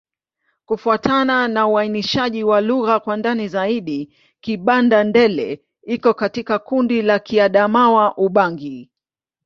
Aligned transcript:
Kufuatana 0.65 1.47
na 1.47 1.67
uainishaji 1.67 2.43
wa 2.43 2.61
lugha 2.61 2.99
kwa 2.99 3.17
ndani 3.17 3.47
zaidi, 3.47 4.15
Kibanda-Ndele 4.41 5.63
iko 5.83 6.13
katika 6.13 6.59
kundi 6.59 7.01
la 7.01 7.17
Kiadamawa-Ubangi. 7.19 8.89